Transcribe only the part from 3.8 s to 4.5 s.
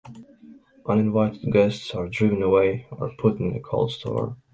store.